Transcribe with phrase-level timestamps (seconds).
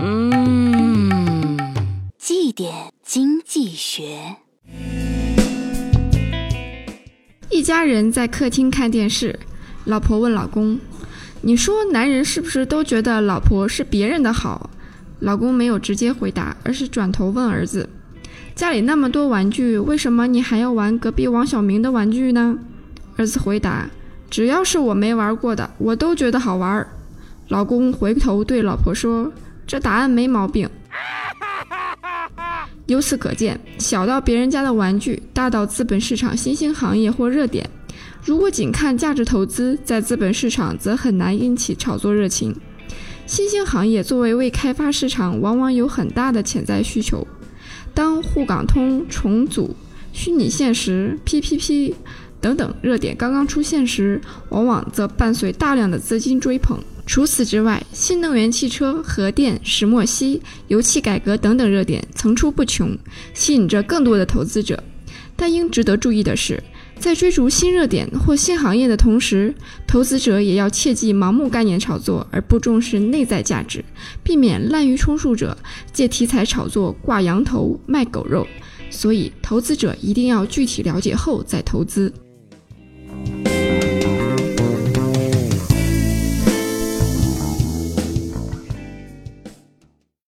[0.00, 1.58] 嗯，
[2.18, 4.36] 绩点经济学。
[7.50, 9.38] 一家人在客厅看电视，
[9.84, 10.78] 老婆问老公
[11.42, 14.70] ：“你说男人是不是都觉得老婆是别人的好？”
[15.20, 17.88] 老公没有直接回答，而是转头问儿子
[18.54, 22.58] ：“家里那么多玩具，为什么你还要玩隔壁王小明的玩具呢？”
[23.16, 23.88] 儿子回答
[24.28, 26.86] ：“只要是我没玩过的，我都觉得好玩。”
[27.48, 29.32] 老公回头对老婆说
[29.66, 30.68] ：“这答案没毛病。”
[32.86, 37.68] 由此可见，小到别人家的玩具，大到资本市场新兴行业或热点，
[38.22, 42.54] 如果仅看价值投资，在资本市场则很难引起炒作热情。
[43.26, 47.26] 新兴行业作为未开发市场，往往有很大的潜在需求。
[47.92, 49.74] 当沪港通、重组、
[50.12, 51.92] 虚拟现实、PPP
[52.40, 54.20] 等等热点刚刚出现时，
[54.50, 56.78] 往往则伴随大量的资金追捧。
[57.06, 62.98] 除此之外，新能源汽车、核电、石墨烯、油气改革等等热点层出不穷，
[63.32, 64.82] 吸引着更多的投资者。
[65.36, 66.62] 但应值得注意的是，
[66.98, 69.54] 在追逐新热点或新行业的同时，
[69.86, 73.84] 投资者也要切忌盲目概念炒作，而不重视内在价值，
[74.24, 75.56] 避免滥竽充数者
[75.92, 78.46] 借题材炒作挂羊头卖狗肉。
[78.90, 82.12] 所以，投资者一定要具体了解后再投资。